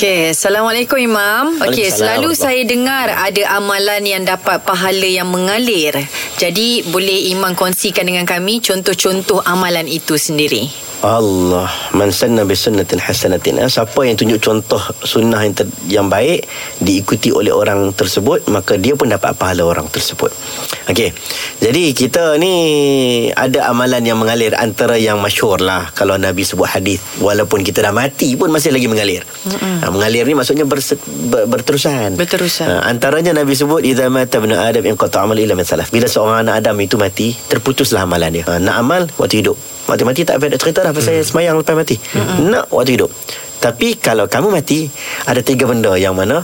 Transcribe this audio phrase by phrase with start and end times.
[0.00, 1.60] Okey, Assalamualaikum Imam.
[1.60, 5.92] Okey, selalu saya dengar ada amalan yang dapat pahala yang mengalir.
[6.40, 10.89] Jadi, boleh Imam kongsikan dengan kami contoh-contoh amalan itu sendiri.
[11.00, 11.64] Allah
[11.96, 13.56] Man sanna bi sunnatin hasanatin.
[13.56, 16.44] Eh, Siapa yang tunjuk contoh Sunnah yang, ter, yang baik
[16.76, 20.28] Diikuti oleh orang tersebut Maka dia pun dapat pahala orang tersebut.
[20.86, 21.16] Okey
[21.58, 22.52] Jadi kita ni
[23.32, 27.96] Ada amalan yang mengalir Antara yang masyur lah Kalau Nabi sebut hadis Walaupun kita dah
[27.96, 29.24] mati pun Masih lagi mengalir.
[29.80, 32.20] Ha, Mengalir ni maksudnya berse, ber, Berterusan.
[32.20, 32.68] Berterusan.
[32.68, 36.44] Ha, Antaranya Nabi sebut Iza mata ibn Adam Inqata amal ila min salaf Bila seorang
[36.44, 38.44] anak Adam itu mati Terputuslah amalan dia.
[38.44, 39.56] Ha, Nak amal Waktu hidup
[39.90, 41.98] Mati-mati tak ada cerita dah Pasal semayang lepas mati.
[42.46, 43.10] Nak waktu hidup.
[43.58, 44.86] Tapi kalau kamu mati
[45.26, 45.98] Ada tiga benda.
[45.98, 46.36] Yang mana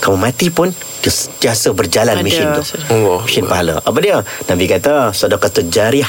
[0.00, 0.72] Kamu mati pun
[1.04, 2.64] Dia sentiasa berjalan Ada, mesin tu.
[2.88, 3.20] Allah.
[3.28, 3.74] Mesin pahala.
[3.84, 4.24] Apa dia?
[4.48, 6.08] Nabi kata Sedekah tu jariah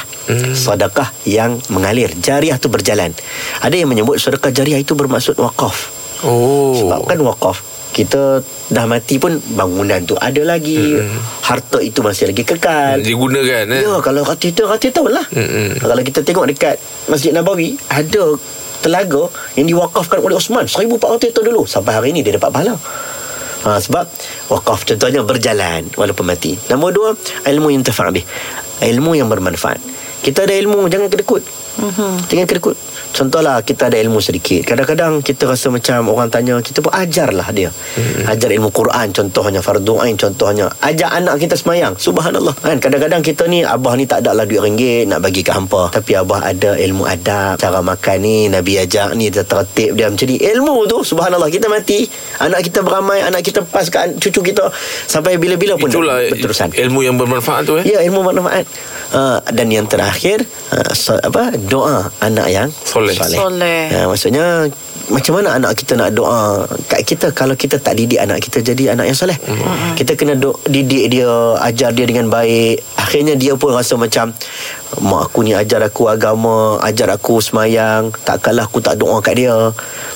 [0.56, 2.08] Sedekah yang mengalir.
[2.16, 3.12] Jariah tu berjalan.
[3.60, 6.00] Ada yang menyebut Sedekah jariah itu bermaksud wakaf.
[6.20, 6.76] Oh.
[6.76, 11.20] sebab kan wakaf kita dah mati pun bangunan tu ada lagi mm-hmm.
[11.42, 13.82] harta itu masih lagi kekal Digunakan eh.
[13.82, 15.82] ya kalau kata itu kata tahu lah Mm-mm.
[15.82, 16.76] kalau kita tengok dekat
[17.10, 18.38] Masjid Nabawi ada
[18.80, 22.78] telaga yang diwakafkan oleh Osman 1400 tahun dulu sampai hari ini dia dapat pahala
[23.60, 24.08] Ha, sebab
[24.48, 26.56] wakaf contohnya berjalan walaupun mati.
[26.72, 27.08] Nombor dua,
[27.44, 28.24] ilmu yang tafa'bih.
[28.80, 29.76] Ilmu yang bermanfaat.
[30.20, 31.40] Kita ada ilmu, jangan kedekut.
[31.80, 32.28] Mhm.
[32.28, 32.76] Jangan kedekut.
[33.10, 34.62] Contohlah kita ada ilmu sedikit.
[34.62, 37.72] Kadang-kadang kita rasa macam orang tanya, kita pun ajarlah dia.
[37.96, 38.28] Hmm.
[38.28, 40.70] Ajar ilmu Quran contohnya, fardu ain contohnya.
[40.78, 41.96] Ajar anak kita semayang.
[41.96, 42.52] Subhanallah.
[42.60, 45.90] Kan kadang-kadang kita ni abah ni tak ada lah duit ringgit nak bagi ke hampa.
[45.90, 50.26] Tapi abah ada ilmu adab, cara makan ni, Nabi ajak ni dia tertib dia macam
[50.28, 50.36] ni.
[50.36, 52.06] Ilmu tu subhanallah kita mati,
[52.38, 54.70] anak kita beramai, anak kita pas ke cucu kita
[55.08, 56.76] sampai bila-bila pun Itulah berterusan.
[56.76, 57.84] ilmu yang bermanfaat tu eh.
[57.88, 58.68] Ya ilmu manfaat.
[59.10, 60.09] Uh, dan yang terakhir
[60.74, 62.68] uh, so, apa doa anak yang
[63.14, 63.38] Soleh.
[63.38, 63.82] Soleh.
[63.90, 64.68] Ya, maksudnya
[65.10, 68.94] macam mana anak kita nak doa kat kita kalau kita tak didik anak kita jadi
[68.94, 69.34] anak yang soleh.
[69.34, 69.98] Mm-hmm.
[69.98, 72.78] Kita kena do, didik dia, ajar dia dengan baik.
[72.94, 74.30] Akhirnya dia pun rasa macam
[75.02, 79.54] mak aku ni ajar aku agama, ajar aku semayang, takkanlah aku tak doa kat dia.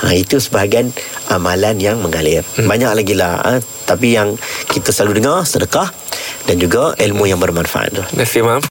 [0.06, 0.94] Ha, itu sebahagian
[1.26, 2.46] amalan yang mengalir.
[2.54, 2.70] Mm.
[2.70, 3.42] Banyak lagi lah.
[3.42, 4.38] Ha, tapi yang
[4.70, 5.90] kita selalu dengar sedekah
[6.46, 7.98] dan juga ilmu yang bermanfaat.
[7.98, 8.62] Terima kasih, Mam.